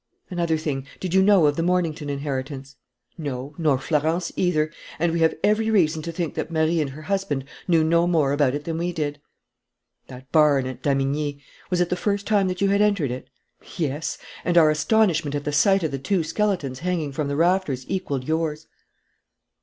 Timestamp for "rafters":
17.35-17.85